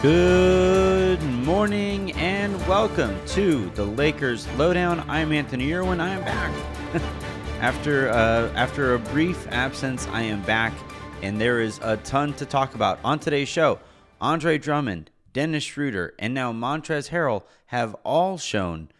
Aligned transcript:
Good 0.00 1.20
morning 1.24 2.12
and 2.12 2.56
welcome 2.68 3.18
to 3.30 3.68
the 3.70 3.84
Lakers 3.84 4.46
Lowdown. 4.56 5.04
I'm 5.10 5.32
Anthony 5.32 5.72
Irwin. 5.74 5.98
I 5.98 6.10
am 6.10 6.20
back. 6.20 7.02
after 7.60 8.08
uh, 8.08 8.52
after 8.54 8.94
a 8.94 9.00
brief 9.00 9.48
absence, 9.48 10.06
I 10.12 10.22
am 10.22 10.40
back, 10.42 10.72
and 11.20 11.40
there 11.40 11.60
is 11.60 11.80
a 11.82 11.96
ton 11.96 12.32
to 12.34 12.46
talk 12.46 12.76
about 12.76 13.00
on 13.02 13.18
today's 13.18 13.48
show. 13.48 13.80
Andre 14.20 14.56
Drummond, 14.56 15.10
Dennis 15.32 15.64
Schröder, 15.64 16.12
and 16.20 16.32
now 16.32 16.52
Montrezl 16.52 17.10
Harrell 17.10 17.42
have 17.66 17.96
all 18.04 18.38
shown 18.38 18.90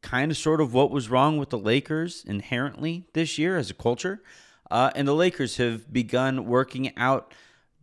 kind 0.00 0.32
of 0.32 0.36
sort 0.36 0.60
of 0.60 0.74
what 0.74 0.90
was 0.90 1.08
wrong 1.08 1.38
with 1.38 1.50
the 1.50 1.58
Lakers 1.58 2.24
inherently 2.26 3.06
this 3.12 3.38
year 3.38 3.56
as 3.56 3.70
a 3.70 3.74
culture. 3.74 4.20
Uh, 4.68 4.90
and 4.96 5.06
the 5.06 5.14
Lakers 5.14 5.58
have 5.58 5.92
begun 5.92 6.46
working 6.46 6.92
out 6.96 7.32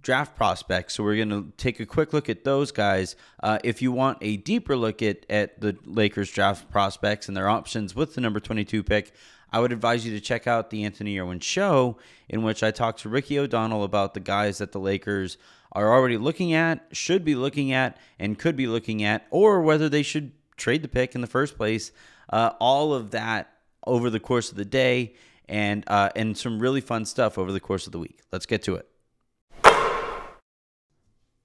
draft 0.01 0.35
prospects. 0.35 0.95
So 0.95 1.03
we're 1.03 1.17
going 1.17 1.29
to 1.29 1.51
take 1.57 1.79
a 1.79 1.85
quick 1.85 2.13
look 2.13 2.29
at 2.29 2.43
those 2.43 2.71
guys. 2.71 3.15
Uh, 3.41 3.59
if 3.63 3.81
you 3.81 3.91
want 3.91 4.17
a 4.21 4.37
deeper 4.37 4.75
look 4.75 5.01
at, 5.01 5.25
at 5.29 5.59
the 5.61 5.77
Lakers 5.85 6.31
draft 6.31 6.69
prospects 6.71 7.27
and 7.27 7.35
their 7.35 7.49
options 7.49 7.95
with 7.95 8.15
the 8.15 8.21
number 8.21 8.39
22 8.39 8.83
pick, 8.83 9.13
I 9.51 9.59
would 9.59 9.71
advise 9.71 10.05
you 10.05 10.13
to 10.13 10.21
check 10.21 10.47
out 10.47 10.69
the 10.69 10.83
Anthony 10.83 11.19
Irwin 11.19 11.39
show, 11.39 11.97
in 12.27 12.43
which 12.43 12.61
I 12.63 12.71
talked 12.71 12.99
to 13.01 13.09
Ricky 13.09 13.39
O'Donnell 13.39 13.83
about 13.83 14.13
the 14.13 14.19
guys 14.19 14.59
that 14.59 14.71
the 14.71 14.79
Lakers 14.79 15.37
are 15.71 15.91
already 15.91 16.17
looking 16.17 16.53
at, 16.53 16.85
should 16.91 17.25
be 17.25 17.35
looking 17.35 17.71
at, 17.71 17.97
and 18.19 18.37
could 18.37 18.55
be 18.55 18.67
looking 18.67 19.03
at, 19.03 19.25
or 19.31 19.61
whether 19.61 19.89
they 19.89 20.03
should 20.03 20.31
trade 20.57 20.83
the 20.83 20.87
pick 20.87 21.15
in 21.15 21.21
the 21.21 21.27
first 21.27 21.57
place. 21.57 21.91
Uh, 22.31 22.51
all 22.59 22.93
of 22.93 23.11
that 23.11 23.51
over 23.87 24.09
the 24.09 24.19
course 24.19 24.51
of 24.51 24.57
the 24.57 24.65
day, 24.65 25.15
and 25.47 25.83
uh, 25.87 26.09
and 26.15 26.37
some 26.37 26.59
really 26.59 26.81
fun 26.81 27.05
stuff 27.05 27.37
over 27.37 27.51
the 27.51 27.59
course 27.59 27.87
of 27.87 27.91
the 27.91 27.99
week. 27.99 28.19
Let's 28.31 28.45
get 28.45 28.61
to 28.63 28.75
it. 28.75 28.87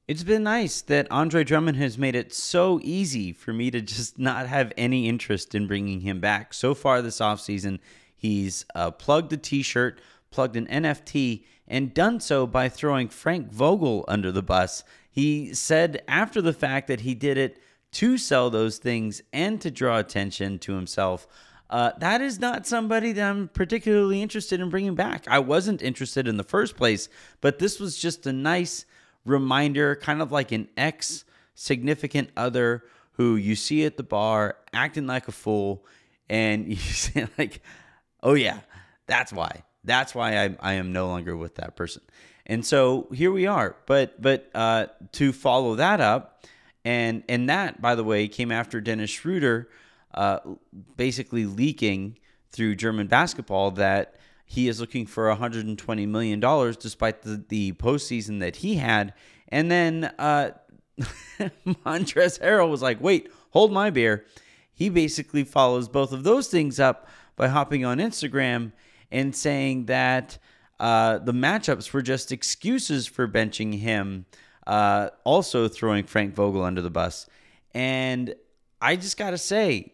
It's 0.06 0.22
been 0.22 0.42
nice 0.42 0.82
that 0.82 1.10
Andre 1.10 1.44
Drummond 1.44 1.78
has 1.78 1.96
made 1.96 2.14
it 2.14 2.34
so 2.34 2.78
easy 2.82 3.32
for 3.32 3.54
me 3.54 3.70
to 3.70 3.80
just 3.80 4.18
not 4.18 4.46
have 4.46 4.72
any 4.76 5.08
interest 5.08 5.54
in 5.54 5.66
bringing 5.66 6.00
him 6.00 6.20
back. 6.20 6.52
So 6.52 6.74
far 6.74 7.00
this 7.00 7.20
offseason, 7.20 7.78
he's 8.14 8.66
uh, 8.74 8.90
plugged 8.90 9.32
a 9.32 9.38
t 9.38 9.62
shirt, 9.62 10.00
plugged 10.30 10.56
an 10.56 10.66
NFT, 10.66 11.44
and 11.66 11.94
done 11.94 12.20
so 12.20 12.46
by 12.46 12.68
throwing 12.68 13.08
Frank 13.08 13.50
Vogel 13.50 14.04
under 14.06 14.30
the 14.30 14.42
bus. 14.42 14.84
He 15.10 15.54
said 15.54 16.02
after 16.06 16.42
the 16.42 16.52
fact 16.52 16.86
that 16.88 17.00
he 17.00 17.14
did 17.14 17.38
it 17.38 17.58
to 17.92 18.18
sell 18.18 18.50
those 18.50 18.76
things 18.76 19.22
and 19.32 19.58
to 19.62 19.70
draw 19.70 19.98
attention 19.98 20.58
to 20.58 20.74
himself. 20.74 21.26
Uh, 21.70 21.92
that 21.98 22.20
is 22.20 22.38
not 22.38 22.66
somebody 22.66 23.12
that 23.12 23.30
I'm 23.30 23.48
particularly 23.48 24.20
interested 24.20 24.60
in 24.60 24.68
bringing 24.68 24.96
back. 24.96 25.24
I 25.28 25.38
wasn't 25.38 25.80
interested 25.80 26.28
in 26.28 26.36
the 26.36 26.44
first 26.44 26.76
place, 26.76 27.08
but 27.40 27.58
this 27.58 27.80
was 27.80 27.96
just 27.96 28.26
a 28.26 28.32
nice 28.32 28.84
reminder, 29.24 29.96
kind 29.96 30.22
of 30.22 30.32
like 30.32 30.52
an 30.52 30.68
ex 30.76 31.24
significant 31.54 32.30
other 32.36 32.84
who 33.12 33.36
you 33.36 33.54
see 33.54 33.84
at 33.84 33.96
the 33.96 34.02
bar 34.02 34.56
acting 34.72 35.06
like 35.06 35.28
a 35.28 35.32
fool, 35.32 35.84
and 36.28 36.66
you 36.68 36.76
say, 36.76 37.26
like, 37.38 37.62
oh, 38.22 38.34
yeah, 38.34 38.60
that's 39.06 39.32
why. 39.32 39.62
That's 39.84 40.14
why 40.14 40.44
I, 40.44 40.56
I 40.60 40.72
am 40.74 40.92
no 40.92 41.08
longer 41.08 41.36
with 41.36 41.56
that 41.56 41.76
person. 41.76 42.02
And 42.46 42.64
so 42.64 43.08
here 43.12 43.32
we 43.32 43.46
are. 43.46 43.76
But 43.86 44.20
but 44.20 44.50
uh, 44.54 44.86
to 45.12 45.32
follow 45.32 45.76
that 45.76 46.00
up, 46.00 46.44
and 46.84 47.22
and 47.28 47.48
that 47.48 47.80
by 47.80 47.94
the 47.94 48.04
way 48.04 48.28
came 48.28 48.52
after 48.52 48.80
Dennis 48.80 49.10
Schröder 49.10 49.66
uh, 50.12 50.40
basically 50.96 51.46
leaking 51.46 52.18
through 52.50 52.76
German 52.76 53.06
basketball 53.06 53.72
that 53.72 54.14
he 54.44 54.68
is 54.68 54.80
looking 54.80 55.06
for 55.06 55.28
120 55.28 56.06
million 56.06 56.40
dollars, 56.40 56.76
despite 56.76 57.22
the 57.22 57.44
the 57.48 57.72
postseason 57.72 58.40
that 58.40 58.56
he 58.56 58.76
had. 58.76 59.14
And 59.48 59.70
then 59.70 60.12
uh, 60.18 60.52
Montrezl 61.66 62.40
Harrell 62.40 62.70
was 62.70 62.82
like, 62.82 63.00
"Wait, 63.00 63.30
hold 63.50 63.72
my 63.72 63.90
beer." 63.90 64.26
He 64.72 64.88
basically 64.88 65.44
follows 65.44 65.88
both 65.88 66.12
of 66.12 66.24
those 66.24 66.48
things 66.48 66.80
up 66.80 67.08
by 67.36 67.48
hopping 67.48 67.84
on 67.84 67.98
Instagram 67.98 68.72
and 69.10 69.34
saying 69.34 69.86
that 69.86 70.38
uh, 70.80 71.18
the 71.18 71.32
matchups 71.32 71.92
were 71.92 72.02
just 72.02 72.32
excuses 72.32 73.06
for 73.06 73.28
benching 73.28 73.78
him. 73.78 74.26
Uh, 74.66 75.10
also 75.24 75.68
throwing 75.68 76.04
Frank 76.04 76.34
Vogel 76.34 76.62
under 76.62 76.80
the 76.80 76.90
bus, 76.90 77.26
and 77.74 78.34
I 78.80 78.96
just 78.96 79.18
gotta 79.18 79.36
say, 79.36 79.92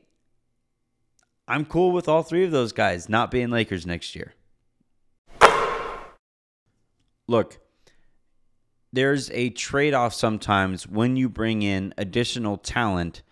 I'm 1.48 1.64
cool 1.64 1.90
with 1.90 2.08
all 2.08 2.22
three 2.22 2.44
of 2.44 2.52
those 2.52 2.72
guys 2.72 3.08
not 3.08 3.32
being 3.32 3.50
Lakers 3.50 3.84
next 3.84 4.14
year. 4.14 4.34
Look, 7.30 7.60
there's 8.92 9.30
a 9.30 9.50
trade 9.50 9.94
off 9.94 10.14
sometimes 10.14 10.88
when 10.88 11.14
you 11.14 11.28
bring 11.28 11.62
in 11.62 11.94
additional 11.96 12.56
talent 12.56 13.22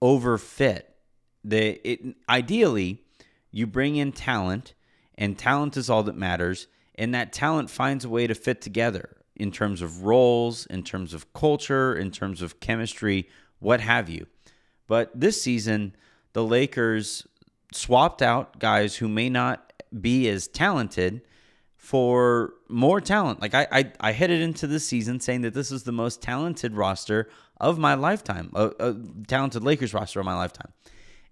over 0.00 0.38
fit. 0.38 0.96
The, 1.44 1.78
it, 1.86 2.16
ideally, 2.30 3.04
you 3.50 3.66
bring 3.66 3.96
in 3.96 4.12
talent, 4.12 4.72
and 5.16 5.36
talent 5.36 5.76
is 5.76 5.90
all 5.90 6.02
that 6.04 6.16
matters, 6.16 6.66
and 6.94 7.14
that 7.14 7.34
talent 7.34 7.68
finds 7.68 8.06
a 8.06 8.08
way 8.08 8.26
to 8.26 8.34
fit 8.34 8.62
together 8.62 9.18
in 9.34 9.52
terms 9.52 9.82
of 9.82 10.04
roles, 10.04 10.64
in 10.64 10.82
terms 10.82 11.12
of 11.12 11.30
culture, 11.34 11.94
in 11.94 12.10
terms 12.10 12.40
of 12.40 12.58
chemistry, 12.58 13.28
what 13.58 13.82
have 13.82 14.08
you. 14.08 14.26
But 14.86 15.10
this 15.14 15.42
season, 15.42 15.94
the 16.32 16.42
Lakers 16.42 17.26
swapped 17.70 18.22
out 18.22 18.58
guys 18.58 18.96
who 18.96 19.08
may 19.08 19.28
not 19.28 19.74
be 20.00 20.26
as 20.26 20.48
talented 20.48 21.20
for 21.86 22.54
more 22.68 23.00
talent. 23.00 23.40
Like 23.40 23.54
I, 23.54 23.68
I, 23.70 23.92
I 24.00 24.10
headed 24.10 24.40
into 24.40 24.66
this 24.66 24.84
season 24.88 25.20
saying 25.20 25.42
that 25.42 25.54
this 25.54 25.70
is 25.70 25.84
the 25.84 25.92
most 25.92 26.20
talented 26.20 26.74
roster 26.74 27.28
of 27.60 27.78
my 27.78 27.94
lifetime, 27.94 28.50
a, 28.56 28.72
a 28.80 28.96
talented 29.28 29.62
Lakers 29.62 29.94
roster 29.94 30.18
of 30.18 30.26
my 30.26 30.34
lifetime, 30.34 30.72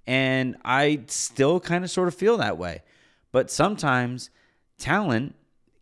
and 0.06 0.56
I 0.64 1.00
still 1.08 1.58
kind 1.58 1.82
of 1.82 1.90
sort 1.90 2.06
of 2.06 2.14
feel 2.14 2.36
that 2.36 2.56
way. 2.56 2.82
But 3.32 3.50
sometimes 3.50 4.30
talent 4.78 5.34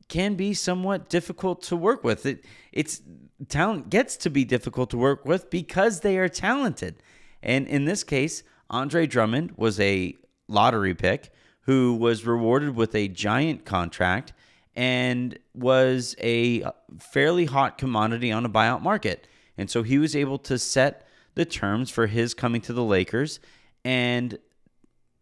can 0.09 0.37
be 0.37 0.55
somewhat 0.55 1.11
difficult 1.11 1.61
to 1.65 1.77
work 1.77 2.03
with. 2.03 2.25
It, 2.25 2.43
it's 2.73 3.03
talent 3.51 3.91
gets 3.91 4.17
to 4.17 4.31
be 4.31 4.47
difficult 4.47 4.89
to 4.91 4.97
work 4.97 5.27
with 5.27 5.51
because 5.51 6.01
they 6.01 6.17
are 6.17 6.31
talented, 6.31 7.03
and 7.43 7.69
in 7.69 7.85
this 7.85 8.05
case, 8.05 8.43
Andre 8.71 9.07
Drummond 9.07 9.53
was 9.59 9.79
a 9.81 10.17
lottery 10.49 10.95
pick 10.95 11.31
who 11.67 11.95
was 11.95 12.25
rewarded 12.25 12.75
with 12.75 12.95
a 12.95 13.09
giant 13.09 13.67
contract 13.67 14.33
and 14.75 15.39
was 15.55 16.17
a 16.21 16.65
fairly 16.99 17.45
hot 17.45 17.79
commodity 17.79 18.33
on 18.33 18.45
a 18.45 18.49
buyout 18.49 18.83
market. 18.83 19.27
And 19.59 19.71
so 19.71 19.83
he 19.83 19.99
was 19.99 20.17
able 20.17 20.39
to 20.39 20.59
set 20.59 21.07
the 21.35 21.45
terms 21.45 21.91
for 21.91 22.07
his 22.07 22.35
coming 22.35 22.61
to 22.63 22.73
the 22.73 22.85
Lakers. 22.85 23.41
And 23.85 24.39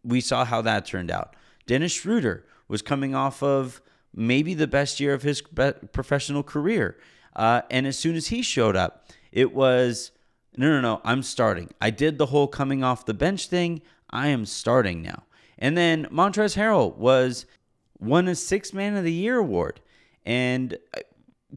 we 0.03 0.21
saw 0.21 0.45
how 0.45 0.61
that 0.61 0.85
turned 0.85 1.11
out. 1.11 1.35
Dennis 1.67 1.97
Schröder 1.97 2.43
was 2.67 2.81
coming 2.81 3.13
off 3.13 3.43
of 3.43 3.81
maybe 4.13 4.53
the 4.53 4.67
best 4.67 4.99
year 4.99 5.13
of 5.13 5.23
his 5.23 5.41
professional 5.41 6.43
career. 6.43 6.97
Uh, 7.35 7.61
and 7.69 7.87
as 7.87 7.97
soon 7.97 8.15
as 8.15 8.27
he 8.27 8.41
showed 8.41 8.75
up, 8.75 9.05
it 9.31 9.53
was 9.53 10.11
no, 10.57 10.69
no, 10.69 10.81
no, 10.81 11.01
I'm 11.05 11.23
starting. 11.23 11.69
I 11.79 11.91
did 11.91 12.17
the 12.17 12.25
whole 12.27 12.47
coming 12.47 12.83
off 12.83 13.05
the 13.05 13.13
bench 13.13 13.47
thing. 13.47 13.81
I 14.09 14.27
am 14.27 14.45
starting 14.45 15.01
now. 15.01 15.23
And 15.57 15.77
then 15.77 16.07
Montrezl 16.07 16.57
Harrell 16.57 16.95
was 16.97 17.45
won 18.01 18.27
a 18.27 18.35
Six 18.35 18.73
Man 18.73 18.95
of 18.95 19.03
the 19.03 19.13
Year 19.13 19.37
award, 19.37 19.79
and 20.25 20.77
uh, 20.95 21.01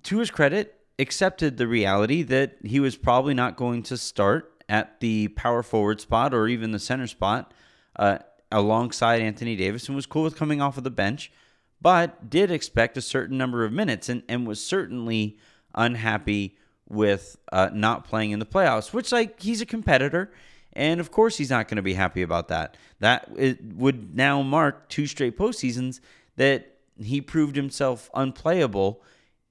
to 0.05 0.19
his 0.19 0.31
credit, 0.31 0.79
accepted 0.99 1.57
the 1.57 1.67
reality 1.67 2.23
that 2.23 2.57
he 2.63 2.79
was 2.79 2.97
probably 2.97 3.35
not 3.35 3.57
going 3.57 3.83
to 3.83 3.97
start 3.97 4.53
at 4.69 5.01
the 5.01 5.29
power 5.29 5.63
forward 5.63 6.01
spot 6.01 6.33
or 6.33 6.47
even 6.47 6.71
the 6.71 6.79
center 6.79 7.07
spot 7.07 7.53
uh, 7.97 8.19
alongside 8.53 9.21
Anthony 9.21 9.57
Davis, 9.57 9.89
and 9.89 9.97
was 9.97 10.07
cool 10.07 10.23
with 10.23 10.37
coming 10.37 10.61
off 10.61 10.79
of 10.79 10.85
the 10.85 10.91
bench, 10.91 11.33
but 11.81 12.31
did 12.31 12.51
expect 12.51 12.97
a 12.97 13.03
certain 13.03 13.37
number 13.37 13.65
of 13.65 13.73
minutes, 13.73 14.09
and 14.09 14.23
and 14.29 14.47
was 14.47 14.65
certainly 14.65 15.39
unhappy 15.75 16.57
with 16.89 17.37
uh, 17.51 17.71
not 17.73 18.05
playing 18.05 18.31
in 18.31 18.39
the 18.39 18.47
playoffs, 18.47 18.93
which 18.93 19.11
like 19.11 19.41
he's 19.41 19.61
a 19.61 19.67
competitor 19.67 20.31
and 20.77 21.01
of 21.01 21.11
course, 21.11 21.37
he's 21.37 21.51
not 21.51 21.69
going 21.69 21.77
to 21.77 21.83
be 21.83 21.95
happy 21.95 22.23
about 22.23 22.49
that. 22.49 22.77
That 23.01 23.31
would 23.31 24.15
now 24.15 24.43
mark 24.43 24.89
two 24.89 25.07
straight 25.07 25.39
postseasons 25.39 26.01
that 26.37 26.79
he 26.99 27.21
proved 27.21 27.57
himself 27.57 28.11
unplayable 28.15 29.03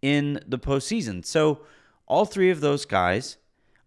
in 0.02 0.40
the 0.48 0.60
postseason. 0.60 1.26
So, 1.26 1.62
all 2.06 2.26
three 2.26 2.50
of 2.50 2.60
those 2.60 2.86
guys 2.86 3.38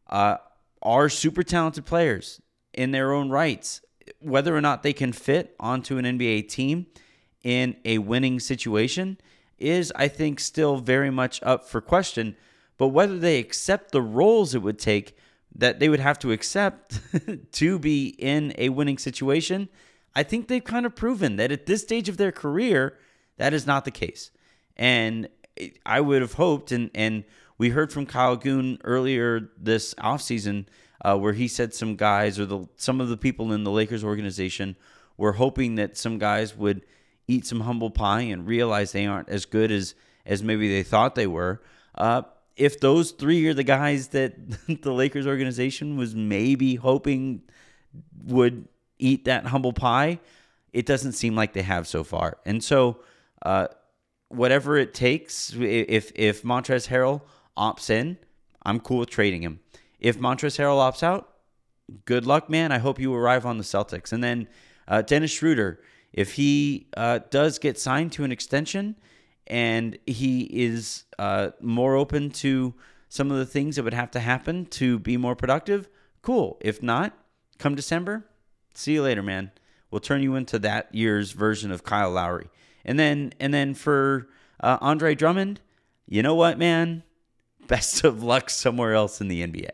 uh, 0.09 0.39
are 0.83 1.09
super 1.09 1.43
talented 1.43 1.85
players 1.85 2.41
in 2.73 2.91
their 2.91 3.13
own 3.13 3.29
rights. 3.29 3.83
Whether 4.21 4.57
or 4.57 4.61
not 4.61 4.83
they 4.83 4.93
can 4.93 5.13
fit 5.13 5.55
onto 5.61 5.99
an 5.99 6.05
NBA 6.05 6.49
team 6.49 6.87
in 7.43 7.77
a 7.85 7.99
winning 7.99 8.41
situation 8.41 9.19
is, 9.59 9.93
I 9.97 10.09
think, 10.09 10.41
still 10.41 10.79
very 10.79 11.11
much 11.11 11.41
up 11.43 11.69
for 11.69 11.81
question. 11.81 12.37
But 12.79 12.89
whether 12.89 13.19
they 13.19 13.39
accept 13.39 13.93
the 13.93 14.03
roles 14.03 14.55
it 14.55 14.63
would 14.63 14.79
take 14.79 15.17
that 15.55 15.81
they 15.81 15.89
would 15.89 16.01
have 16.01 16.19
to 16.19 16.33
accept 16.33 17.01
to 17.53 17.79
be 17.79 18.09
in 18.19 18.55
a 18.59 18.69
winning 18.69 18.99
situation, 18.99 19.69
I 20.17 20.23
think 20.23 20.49
they've 20.49 20.65
kind 20.65 20.87
of 20.87 20.97
proven 20.97 21.37
that 21.37 21.53
at 21.53 21.67
this 21.67 21.83
stage 21.83 22.09
of 22.09 22.17
their 22.17 22.33
career, 22.33 22.97
that 23.37 23.53
is 23.53 23.67
not 23.67 23.85
the 23.85 23.91
case. 23.91 24.31
And 24.75 25.29
I 25.85 26.01
would 26.01 26.23
have 26.23 26.33
hoped, 26.33 26.73
and, 26.73 26.91
and 26.95 27.25
We 27.59 27.69
heard 27.69 27.93
from 27.93 28.07
Kyle 28.07 28.37
Goon 28.37 28.79
earlier 28.83 29.51
this 29.59 29.95
offseason 29.95 30.67
uh, 31.05 31.17
where 31.19 31.35
he 31.35 31.49
said 31.49 31.75
some 31.75 31.97
guys 31.97 32.39
or 32.39 32.47
the 32.47 32.67
some 32.77 33.01
of 33.01 33.09
the 33.09 33.17
people 33.17 33.53
in 33.53 33.65
the 33.65 33.71
Lakers 33.71 34.03
organization 34.03 34.77
were 35.17 35.33
hoping 35.33 35.75
that 35.77 35.97
some 35.97 36.19
guys 36.19 36.57
would 36.57 36.85
eat 37.29 37.47
some 37.47 37.61
humble 37.61 37.91
pie 37.91 38.23
and 38.23 38.47
realize 38.47 38.93
they 38.93 39.07
aren't 39.07 39.29
as 39.29 39.45
good 39.45 39.71
as 39.71 39.95
as 40.25 40.43
maybe 40.43 40.69
they 40.69 40.83
thought 40.83 41.15
they 41.15 41.27
were. 41.27 41.63
Uh, 41.95 42.23
if 42.57 42.81
those 42.81 43.11
three 43.11 43.47
are 43.47 43.55
the 43.55 43.63
guys 43.63 44.09
that 44.09 44.35
the 44.83 44.93
Lakers 44.93 45.27
organization 45.27 45.97
was 45.97 46.15
maybe 46.15 46.77
hoping 46.77 47.43
would 48.25 48.67
eat 48.99 49.25
that 49.25 49.47
humble 49.47 49.73
pie, 49.73 50.19
it 50.73 50.87
doesn't 50.87 51.13
seem 51.13 51.35
like 51.35 51.53
they 51.53 51.63
have 51.63 51.87
so 51.87 52.05
far. 52.05 52.39
And 52.45 52.63
so, 52.63 53.01
uh, 53.43 53.69
whatever 54.29 54.77
it 54.77 54.95
takes, 54.95 55.55
if 55.55 56.13
if 56.15 56.43
Montrezl 56.43 56.89
Harrell 56.89 57.23
opts 57.57 57.91
in, 57.91 58.19
I'm 58.65 58.81
cool 58.81 58.99
with 58.99 59.11
trading 59.11 59.43
him. 59.43 59.61
If 60.01 60.19
Montrezl 60.19 60.59
Harrell 60.59 60.79
opts 60.79 61.03
out, 61.03 61.33
good 62.05 62.27
luck, 62.27 62.51
man. 62.51 62.73
I 62.73 62.79
hope 62.79 62.99
you 62.99 63.15
arrive 63.15 63.47
on 63.47 63.59
the 63.59 63.65
Celtics. 63.65 64.13
And 64.13 64.23
then 64.23 64.49
uh, 64.89 65.03
Dennis 65.03 65.39
Schröder, 65.39 65.79
if 66.13 66.35
he 66.35 66.89
uh, 66.97 67.21
does 67.31 67.59
get 67.59 67.79
signed 67.79 68.13
to 68.13 68.25
an 68.25 68.33
extension 68.33 68.97
and 69.47 69.99
he 70.07 70.43
is 70.43 71.05
uh, 71.19 71.51
more 71.61 71.95
open 71.95 72.31
to 72.31 72.75
some 73.09 73.31
of 73.31 73.39
the 73.39 73.47
things 73.47 73.77
that 73.77 73.85
would 73.85 73.95
have 73.95 74.11
to 74.11 74.21
happen 74.21 74.67
to 74.67 74.99
be 74.99 75.17
more 75.17 75.37
productive, 75.37 75.89
cool. 76.23 76.59
If 76.61 76.83
not, 76.83 77.17
come 77.59 77.75
December, 77.75 78.27
see 78.77 78.95
you 78.95 79.03
later, 79.03 79.23
man. 79.23 79.51
We'll 79.91 80.01
turn 80.01 80.23
you 80.23 80.35
into 80.35 80.59
that 80.61 80.95
year's 80.95 81.33
version 81.33 81.71
of 81.71 81.85
Kyle 81.85 82.11
Lowry. 82.11 82.49
And 82.85 82.99
then 82.99 83.33
and 83.41 83.53
then 83.53 83.75
for 83.75 84.29
uh, 84.61 84.79
Andre 84.81 85.15
Drummond, 85.15 85.61
you 86.07 86.23
know 86.23 86.35
what, 86.35 86.59
man? 86.59 87.03
Best 87.67 88.05
of 88.05 88.23
luck 88.23 88.51
somewhere 88.51 88.95
else 88.95 89.21
in 89.21 89.29
the 89.29 89.47
NBA. 89.47 89.71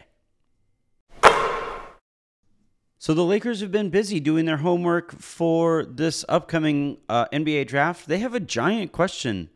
So 2.98 3.14
the 3.14 3.24
Lakers 3.24 3.60
have 3.60 3.72
been 3.72 3.90
busy 3.90 4.20
doing 4.20 4.44
their 4.44 4.58
homework 4.58 5.10
for 5.18 5.84
this 5.84 6.24
upcoming 6.28 6.98
uh, 7.08 7.26
NBA 7.32 7.66
draft. 7.66 8.06
They 8.06 8.18
have 8.18 8.32
a 8.32 8.38
giant 8.38 8.92
question 8.92 9.50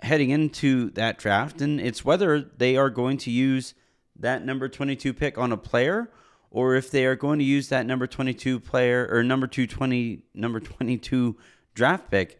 heading 0.00 0.30
into 0.30 0.88
that 0.92 1.18
draft, 1.18 1.60
and 1.60 1.78
it's 1.78 2.02
whether 2.02 2.40
they 2.40 2.76
are 2.78 2.88
going 2.88 3.18
to 3.18 3.30
use 3.30 3.74
that 4.18 4.44
number 4.44 4.70
22 4.70 5.12
pick 5.12 5.36
on 5.36 5.52
a 5.52 5.58
player 5.58 6.10
or 6.52 6.74
if 6.74 6.90
they 6.90 7.06
are 7.06 7.16
going 7.16 7.38
to 7.38 7.44
use 7.44 7.68
that 7.70 7.86
number 7.86 8.06
22 8.06 8.60
player 8.60 9.08
or 9.10 9.24
number 9.24 9.46
220 9.46 10.22
number 10.34 10.60
22 10.60 11.36
draft 11.74 12.10
pick 12.10 12.38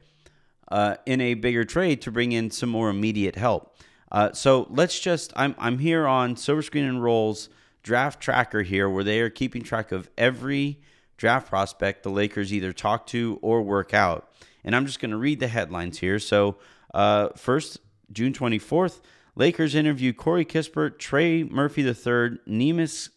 uh, 0.69 0.97
in 1.07 1.21
a 1.21 1.35
bigger 1.35 1.65
trade 1.65 2.01
to 2.03 2.13
bring 2.13 2.31
in 2.31 2.51
some 2.51 2.69
more 2.69 2.91
immediate 2.91 3.35
help. 3.35 3.77
Uh, 4.13 4.31
so 4.33 4.67
let's 4.71 5.01
just 5.01 5.33
I'm 5.35 5.55
I'm 5.59 5.79
here 5.79 6.07
on 6.07 6.37
Silver 6.37 6.63
Screen 6.63 6.85
and 6.85 7.03
Rolls 7.03 7.49
draft 7.83 8.21
tracker 8.21 8.63
here 8.63 8.89
where 8.89 9.03
they 9.03 9.21
are 9.21 9.31
keeping 9.31 9.63
track 9.63 9.91
of 9.91 10.09
every 10.17 10.79
draft 11.17 11.49
prospect 11.49 12.03
the 12.03 12.11
Lakers 12.11 12.53
either 12.53 12.73
talk 12.73 13.07
to 13.09 13.39
or 13.43 13.63
work 13.63 13.95
out. 13.95 14.31
And 14.65 14.77
I'm 14.77 14.87
just 14.87 15.01
going 15.01 15.11
to 15.11 15.17
read 15.17 15.41
the 15.41 15.49
headlines 15.49 15.99
here. 15.99 16.19
So 16.19 16.59
uh, 16.93 17.31
first, 17.37 17.81
June 18.13 18.33
24th, 18.33 19.01
Lakers 19.35 19.75
interview 19.75 20.13
Corey 20.13 20.45
Kispert, 20.45 20.99
Trey 20.99 21.43
Murphy 21.43 21.83
III, 21.83 22.39
Neemias 22.47 23.09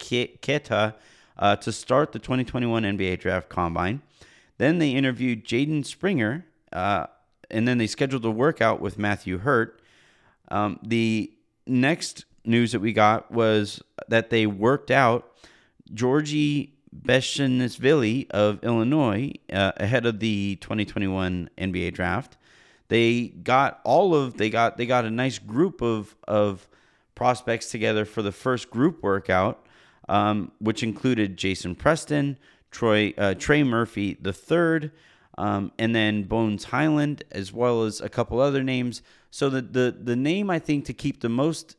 Queta 0.00 0.94
uh, 1.38 1.56
to 1.56 1.72
start 1.72 2.12
the 2.12 2.18
2021 2.18 2.82
NBA 2.82 3.20
Draft 3.20 3.48
Combine. 3.48 4.02
Then 4.58 4.78
they 4.78 4.90
interviewed 4.90 5.44
Jaden 5.44 5.84
Springer, 5.84 6.44
uh, 6.72 7.06
and 7.50 7.66
then 7.66 7.78
they 7.78 7.86
scheduled 7.86 8.24
a 8.24 8.30
workout 8.30 8.80
with 8.80 8.98
Matthew 8.98 9.38
Hurt. 9.38 9.80
Um, 10.48 10.78
the 10.82 11.32
next 11.66 12.24
news 12.44 12.72
that 12.72 12.80
we 12.80 12.92
got 12.92 13.30
was 13.30 13.82
that 14.08 14.30
they 14.30 14.46
worked 14.46 14.90
out 14.90 15.32
Giorgi 15.92 16.70
Bezhanishvili 16.94 18.30
of 18.30 18.62
Illinois 18.62 19.32
uh, 19.52 19.72
ahead 19.76 20.06
of 20.06 20.20
the 20.20 20.56
2021 20.56 21.48
NBA 21.56 21.94
Draft. 21.94 22.36
They 22.88 23.28
got 23.28 23.80
all 23.84 24.14
of 24.14 24.36
they 24.36 24.50
got 24.50 24.76
they 24.76 24.86
got 24.86 25.04
a 25.04 25.10
nice 25.10 25.38
group 25.38 25.80
of 25.80 26.16
of 26.26 26.68
prospects 27.14 27.70
together 27.70 28.04
for 28.04 28.22
the 28.22 28.32
first 28.32 28.70
group 28.70 29.02
workout 29.02 29.64
um, 30.10 30.50
which 30.58 30.82
included 30.82 31.36
Jason 31.36 31.74
Preston, 31.76 32.36
Troy 32.72 33.14
uh, 33.16 33.34
Trey 33.34 33.62
Murphy 33.62 34.14
third, 34.32 34.90
um, 35.38 35.70
and 35.78 35.94
then 35.94 36.24
Bones 36.24 36.64
Hyland, 36.64 37.22
as 37.30 37.52
well 37.52 37.84
as 37.84 38.00
a 38.00 38.08
couple 38.08 38.40
other 38.40 38.64
names. 38.64 39.02
So 39.30 39.48
the 39.48 39.62
the 39.62 39.96
the 40.02 40.16
name 40.16 40.50
I 40.50 40.58
think 40.58 40.84
to 40.86 40.92
keep 40.92 41.20
the 41.20 41.28
most 41.28 41.76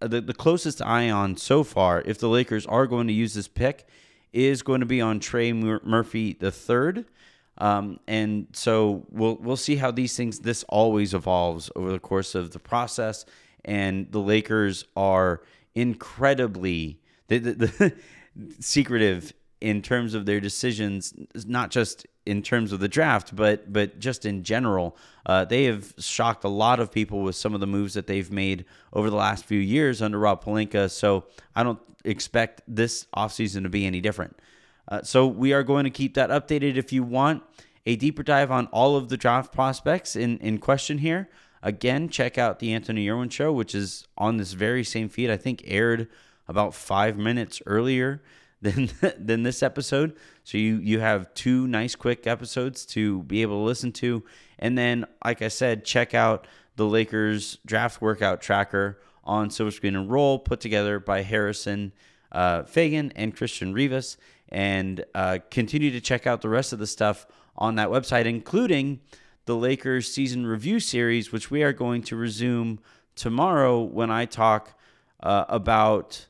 uh, 0.00 0.06
the, 0.06 0.20
the 0.20 0.32
closest 0.32 0.80
eye 0.80 1.10
on 1.10 1.36
so 1.36 1.64
far, 1.64 2.02
if 2.06 2.18
the 2.18 2.28
Lakers 2.28 2.64
are 2.66 2.86
going 2.86 3.08
to 3.08 3.12
use 3.12 3.34
this 3.34 3.48
pick, 3.48 3.88
is 4.32 4.62
going 4.62 4.80
to 4.80 4.86
be 4.86 5.00
on 5.00 5.18
Trey 5.18 5.52
Murphy 5.52 6.34
third. 6.34 7.04
Um, 7.58 7.98
and 8.06 8.46
so 8.52 9.04
we'll 9.10 9.36
we'll 9.36 9.56
see 9.56 9.76
how 9.76 9.90
these 9.90 10.16
things. 10.16 10.38
This 10.38 10.64
always 10.68 11.14
evolves 11.14 11.68
over 11.74 11.90
the 11.90 11.98
course 11.98 12.36
of 12.36 12.52
the 12.52 12.60
process, 12.60 13.26
and 13.64 14.06
the 14.12 14.20
Lakers 14.20 14.84
are 14.96 15.42
incredibly 15.74 17.01
the, 17.28 17.38
the, 17.38 17.52
the 17.54 17.94
secretive 18.60 19.32
in 19.60 19.80
terms 19.80 20.14
of 20.14 20.26
their 20.26 20.40
decisions, 20.40 21.14
not 21.46 21.70
just 21.70 22.04
in 22.26 22.42
terms 22.42 22.72
of 22.72 22.80
the 22.80 22.88
draft, 22.88 23.34
but 23.34 23.72
but 23.72 23.98
just 23.98 24.26
in 24.26 24.42
general. 24.42 24.96
Uh, 25.24 25.44
they 25.44 25.64
have 25.64 25.94
shocked 25.98 26.44
a 26.44 26.48
lot 26.48 26.80
of 26.80 26.90
people 26.90 27.22
with 27.22 27.36
some 27.36 27.54
of 27.54 27.60
the 27.60 27.66
moves 27.66 27.94
that 27.94 28.06
they've 28.06 28.30
made 28.30 28.64
over 28.92 29.08
the 29.08 29.16
last 29.16 29.44
few 29.44 29.60
years 29.60 30.02
under 30.02 30.18
Rob 30.18 30.44
Pelinka. 30.44 30.90
So 30.90 31.24
I 31.54 31.62
don't 31.62 31.80
expect 32.04 32.62
this 32.66 33.06
offseason 33.16 33.62
to 33.62 33.68
be 33.68 33.86
any 33.86 34.00
different. 34.00 34.36
Uh, 34.88 35.02
so 35.02 35.26
we 35.26 35.52
are 35.52 35.62
going 35.62 35.84
to 35.84 35.90
keep 35.90 36.14
that 36.14 36.30
updated. 36.30 36.76
If 36.76 36.92
you 36.92 37.02
want 37.02 37.42
a 37.86 37.96
deeper 37.96 38.22
dive 38.22 38.50
on 38.50 38.66
all 38.66 38.96
of 38.96 39.08
the 39.08 39.16
draft 39.16 39.52
prospects 39.52 40.16
in, 40.16 40.38
in 40.38 40.58
question 40.58 40.98
here, 40.98 41.28
again, 41.62 42.08
check 42.08 42.36
out 42.36 42.58
the 42.58 42.72
Anthony 42.72 43.08
Irwin 43.08 43.28
show, 43.28 43.52
which 43.52 43.74
is 43.74 44.06
on 44.18 44.36
this 44.36 44.52
very 44.52 44.84
same 44.84 45.08
feed. 45.08 45.30
I 45.30 45.36
think 45.36 45.62
aired 45.66 46.08
about 46.48 46.74
five 46.74 47.16
minutes 47.16 47.62
earlier 47.66 48.22
than 48.60 48.90
than 49.18 49.42
this 49.42 49.62
episode. 49.62 50.16
So 50.44 50.58
you 50.58 50.76
you 50.76 51.00
have 51.00 51.32
two 51.34 51.66
nice 51.66 51.94
quick 51.94 52.26
episodes 52.26 52.86
to 52.86 53.22
be 53.24 53.42
able 53.42 53.60
to 53.60 53.64
listen 53.64 53.92
to, 53.92 54.24
and 54.58 54.76
then 54.76 55.06
like 55.24 55.42
I 55.42 55.48
said, 55.48 55.84
check 55.84 56.14
out 56.14 56.46
the 56.76 56.86
Lakers 56.86 57.58
draft 57.66 58.00
workout 58.00 58.40
tracker 58.40 59.00
on 59.24 59.50
Silver 59.50 59.70
Screen 59.70 59.94
and 59.94 60.10
Roll, 60.10 60.38
put 60.38 60.60
together 60.60 60.98
by 60.98 61.22
Harrison 61.22 61.92
uh, 62.32 62.62
Faigen 62.62 63.12
and 63.14 63.36
Christian 63.36 63.72
Rivas, 63.72 64.16
and 64.48 65.04
uh, 65.14 65.38
continue 65.50 65.90
to 65.90 66.00
check 66.00 66.26
out 66.26 66.40
the 66.40 66.48
rest 66.48 66.72
of 66.72 66.78
the 66.78 66.86
stuff 66.86 67.26
on 67.56 67.76
that 67.76 67.88
website, 67.88 68.24
including 68.24 69.00
the 69.44 69.56
Lakers 69.56 70.12
season 70.12 70.46
review 70.46 70.80
series, 70.80 71.32
which 71.32 71.50
we 71.50 71.62
are 71.62 71.72
going 71.72 72.02
to 72.02 72.16
resume 72.16 72.80
tomorrow 73.14 73.80
when 73.80 74.10
I 74.10 74.24
talk 74.24 74.78
uh, 75.22 75.44
about 75.48 76.26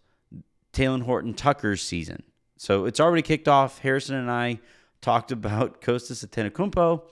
Talen 0.72 1.02
Horton 1.02 1.34
Tucker's 1.34 1.82
season. 1.82 2.22
So 2.56 2.84
it's 2.84 3.00
already 3.00 3.22
kicked 3.22 3.48
off. 3.48 3.78
Harrison 3.78 4.16
and 4.16 4.30
I 4.30 4.60
talked 5.00 5.32
about 5.32 5.80
Costas 5.82 6.24
Antetokounmpo, 6.24 7.02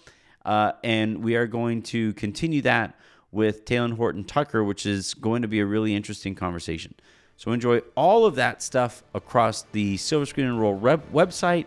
uh, 0.45 0.73
and 0.83 1.23
we 1.23 1.37
are 1.37 1.47
going 1.47 1.83
to 1.83 2.13
continue 2.15 2.63
that 2.63 2.99
with 3.33 3.65
Talen 3.65 3.95
Horton 3.97 4.25
Tucker, 4.25 4.65
which 4.65 4.87
is 4.87 5.15
going 5.15 5.43
to 5.43 5.49
be 5.49 5.61
a 5.61 5.67
really 5.67 5.95
interesting 5.95 6.35
conversation. 6.35 6.95
So 7.37 7.53
enjoy 7.53 7.79
all 7.95 8.27
of 8.27 8.35
that 8.35 8.63
stuff 8.63 9.03
across 9.15 9.63
the 9.73 9.97
Silver 9.97 10.27
Screen 10.27 10.47
and 10.47 10.61
Roll 10.61 10.79
website 10.79 11.67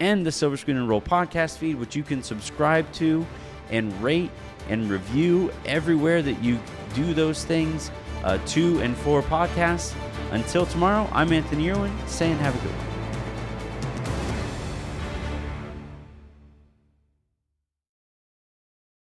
and 0.00 0.26
the 0.26 0.32
Silver 0.32 0.56
Screen 0.56 0.76
and 0.76 0.88
Roll 0.88 1.00
podcast 1.00 1.58
feed, 1.58 1.76
which 1.76 1.96
you 1.96 2.02
can 2.02 2.22
subscribe 2.22 2.90
to 2.94 3.26
and 3.70 3.90
rate 4.02 4.30
and 4.68 4.90
review 4.90 5.52
everywhere 5.66 6.22
that 6.22 6.42
you 6.42 6.58
do 6.94 7.14
those 7.14 7.44
things 7.44 7.90
uh, 8.22 8.38
and 8.56 8.96
for 8.98 9.22
podcasts. 9.22 9.94
Until 10.34 10.66
tomorrow, 10.66 11.08
I'm 11.12 11.32
Anthony 11.32 11.70
Irwin 11.70 11.92
saying 12.08 12.38
have 12.38 12.56
a 12.56 12.58
good 12.58 12.76
one. 12.76 12.93